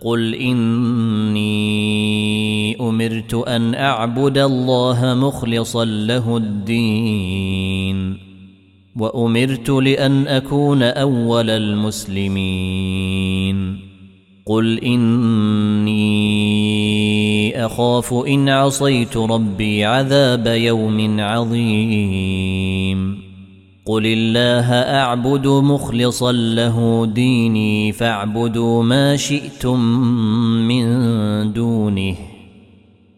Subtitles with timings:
[0.00, 1.50] قل إني
[2.80, 8.16] أمرت أن أعبد الله مخلصا له الدين
[8.96, 13.00] وأمرت لأن أكون أول المسلمين
[14.46, 16.00] قل إني
[17.66, 22.79] أخاف إن عصيت ربي عذاب يوم عظيم
[23.86, 29.80] قل الله اعبد مخلصا له ديني فاعبدوا ما شئتم
[30.68, 30.86] من
[31.52, 32.14] دونه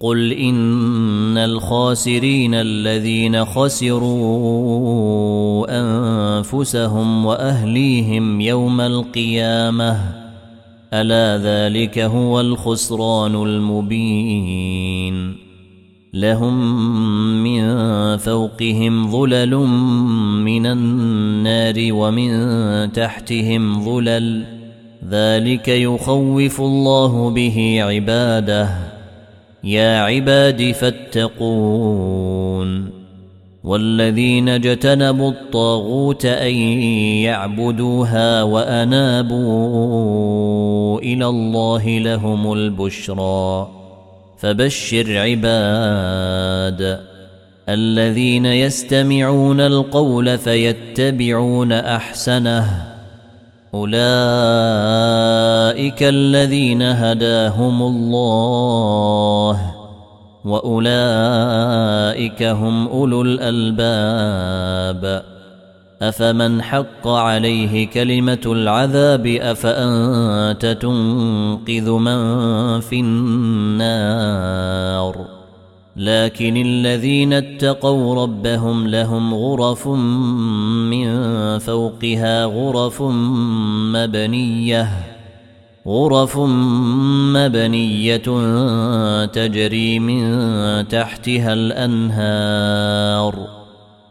[0.01, 4.07] قل ان الخاسرين الذين خسروا
[5.71, 10.23] انفسهم واهليهم يوم القيامه
[10.93, 15.42] الا ذلك هو الخسران المبين
[16.15, 16.55] لهم
[17.43, 17.63] من
[18.17, 19.57] فوقهم ظلل
[20.45, 24.45] من النار ومن تحتهم ظلل.
[25.11, 28.69] ذلك يخوف الله به عباده.
[29.65, 32.23] يا عباد فاتقون.
[33.65, 36.55] والذين اجتنبوا الطاغوت أن
[37.25, 39.41] يعبدوها وأنابوا
[41.01, 43.82] إلى الله لهم البشرى.
[44.43, 47.01] فبشر عباد
[47.69, 52.87] الذين يستمعون القول فيتبعون أحسنه.
[53.75, 54.03] أولئك
[56.03, 59.75] الذين هداهم الله
[60.45, 65.23] وأولئك هم أولو الألباب.
[66.03, 74.63] أفمن حق عليه كلمة العذاب أفأنت تنقذ من في النار؟
[75.97, 81.09] لكن الذين اتقوا ربهم لهم غرف من
[81.59, 83.03] فوقها غرف
[83.93, 84.89] مبنية
[85.87, 86.39] غرف
[87.37, 88.17] مبنية
[89.27, 93.62] تجري من تحتها الأنهار.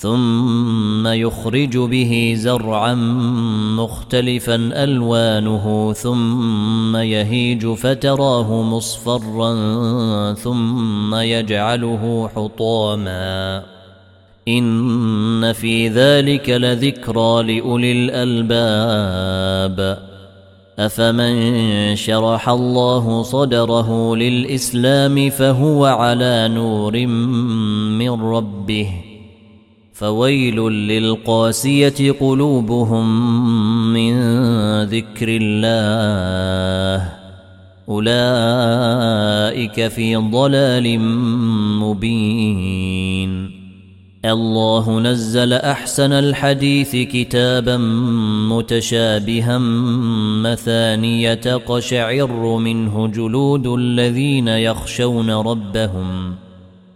[0.00, 2.94] ثم يخرج به زرعا
[3.76, 9.54] مختلفا ألوانه ثم يهيج فتراه مصفرا
[10.34, 13.62] ثم يجعله حطاما.
[14.48, 19.98] إن في ذلك لذكرى لأولي الألباب.
[20.78, 27.06] أفمن شرح الله صدره للإسلام فهو على نور
[27.96, 29.09] من ربه.
[30.00, 33.06] فويل للقاسية قلوبهم
[33.92, 34.12] من
[34.82, 37.12] ذكر الله.
[37.88, 41.00] أولئك في ضلال
[41.80, 43.50] مبين.
[44.24, 47.76] الله نزل أحسن الحديث كتابا
[48.50, 49.58] متشابها
[50.42, 56.34] مثانية قشعر منه جلود الذين يخشون ربهم.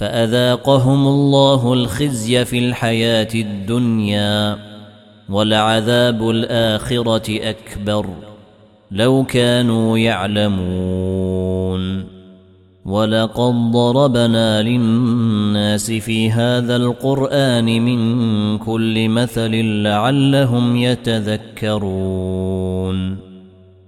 [0.00, 4.58] فأذاقهم الله الخزي في الحياة الدنيا
[5.28, 8.06] ولعذاب الآخرة أكبر
[8.90, 11.40] لو كانوا يعلمون
[12.84, 19.50] ولقد ضربنا للناس في هذا القرآن من كل مثل
[19.82, 22.10] لعلهم يتذكرون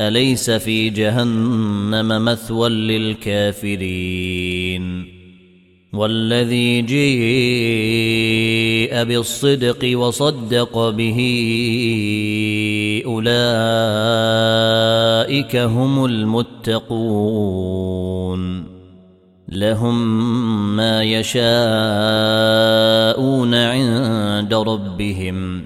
[0.00, 3.76] أليس في جهنم مثوى للكافرين؟
[5.92, 7.06] والذي جيء
[9.04, 11.18] بالصدق وصدق به
[13.06, 13.26] أولئك
[15.56, 17.56] هم المتقون.
[19.48, 19.96] لهم
[20.76, 21.44] ما يشاءون
[23.54, 25.65] عند ربهم.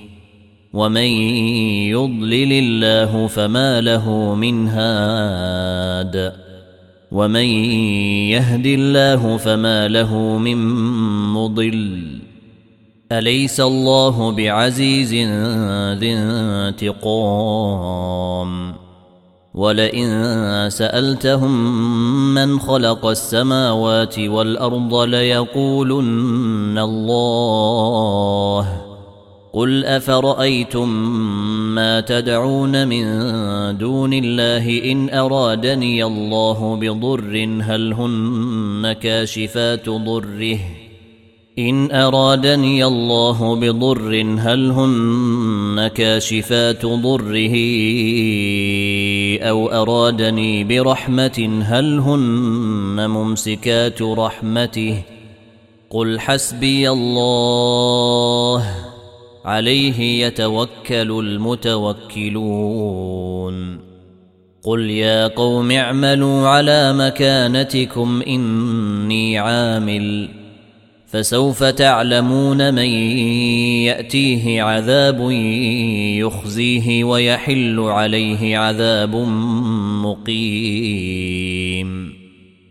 [0.73, 1.11] ومن
[1.91, 6.33] يضلل الله فما له من هاد
[7.11, 7.45] ومن
[8.31, 10.57] يهد الله فما له من
[11.33, 12.19] مضل
[13.11, 15.13] اليس الله بعزيز
[15.99, 16.13] ذي
[16.83, 18.73] انتقام
[19.53, 21.53] ولئن سالتهم
[22.33, 28.90] من خلق السماوات والارض ليقولن الله
[29.53, 30.89] قل افرايتم
[31.75, 33.03] ما تدعون من
[33.77, 40.59] دون الله ان ارادني الله بضر هل هن كاشفات ضره؟
[41.59, 47.55] ان ارادني الله بضر هل هن كاشفات ضره؟
[49.41, 55.01] أو ارادني برحمه هل هن ممسكات رحمته؟
[55.89, 58.90] قل حسبي الله
[59.45, 62.41] عليه يتوكل المتوكلون.
[64.63, 70.29] قل يا قوم اعملوا على مكانتكم إني عامل.
[71.07, 72.89] فسوف تعلمون من
[73.85, 75.31] يأتيه عذاب
[76.19, 79.15] يخزيه ويحل عليه عذاب
[80.05, 82.20] مقيم.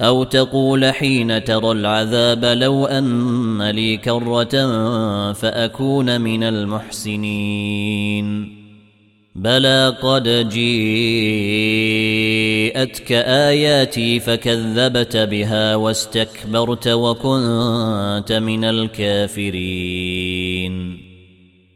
[0.00, 4.52] أو تقول حين ترى العذاب لو أن لي كرة
[5.32, 7.80] فأكون من المحسنين.
[9.34, 10.72] بلى قد جيءتك
[13.12, 20.30] آياتي فكذبت بها واستكبرت وكنت من الكافرين.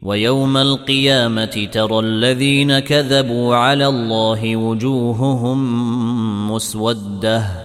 [0.01, 5.61] ويوم القيامة ترى الذين كذبوا على الله وجوههم
[6.51, 7.64] مسودة.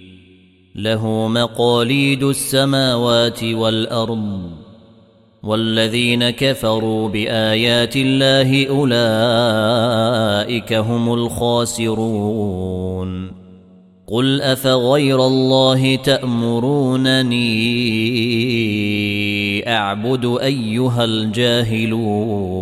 [0.75, 4.49] له مقاليد السماوات والأرض
[5.43, 12.61] والذين كفروا بآيات الله أولئك هم الخاسرون.
[14.07, 17.39] قل أفغير الله تأمرونني
[19.69, 22.61] أعبد أيها الجاهلون؟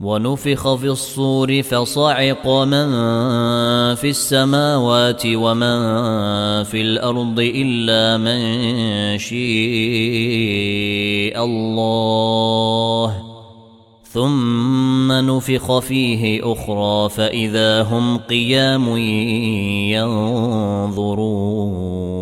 [0.00, 2.88] ونفخ في الصور فصعق من
[3.94, 5.78] في السماوات ومن
[6.64, 8.38] في الأرض إلا من
[9.18, 9.38] شيء
[11.44, 13.22] الله.
[14.12, 18.96] ثم نفخ فيه أخرى فإذا هم قيام
[20.86, 22.17] ينظرون.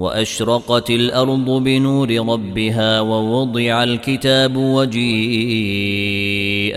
[0.00, 5.10] وأشرقت الأرض بنور ربها ووضع الكتاب وجيء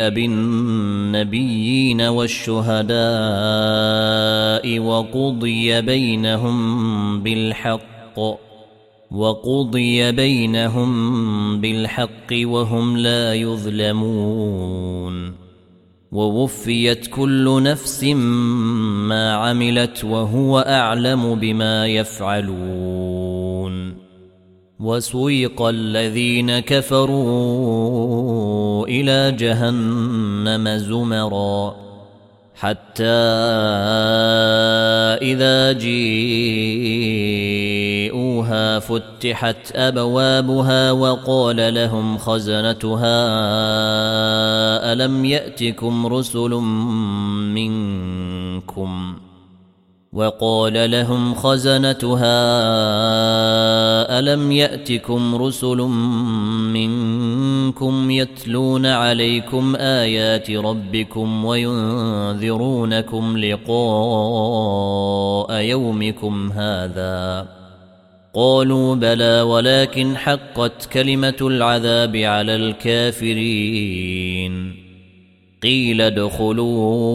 [0.09, 2.99] بالنبيين والشهداء
[4.79, 8.19] وقضي بينهم بالحق
[9.11, 10.91] وقضي بينهم
[11.61, 15.03] بالحق وهم لا يظلمون.
[16.13, 23.73] ووفيت كل نفس ما عملت وهو أعلم بما يفعلون.
[24.79, 27.67] وسويق الذين كفروا
[28.87, 31.82] إلى جهنم زمرا.
[32.63, 33.03] حتى
[35.21, 37.43] إذا جيء
[38.43, 43.23] فاتحوها فتحت أبوابها وقال لهم خزنتها
[44.93, 46.49] ألم يأتكم رسل
[47.53, 49.15] منكم؟
[50.13, 52.19] وقال لهم خزنتها
[54.19, 55.77] ألم يأتكم رسل
[56.73, 63.73] منكم يتلون عليكم آيات ربكم وينذرونكم لقاء
[65.61, 67.47] يومكم هذا
[68.33, 74.03] قالوا بلى ولكن حقت كلمة العذاب على الكافرين
[75.63, 77.07] قيل ادخلوا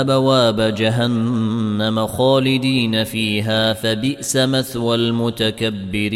[0.00, 6.06] أبواب جهنم خالدين فيها فبئس مثوى المتكبرين.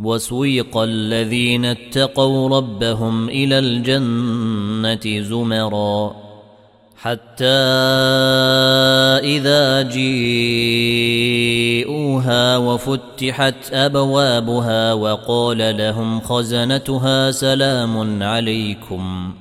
[0.00, 6.25] وسويق الذين اتقوا ربهم إلى الجنة زمرًا.
[6.96, 7.44] حتى
[9.24, 10.16] إذا جيءوها
[12.56, 19.32] وفتحت أبوابها وقال لهم خزنتها سلام عليكم.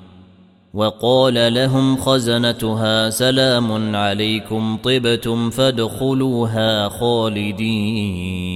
[0.74, 8.56] وقال لهم خزنتها سلام عليكم طبتم فادخلوها خالدين.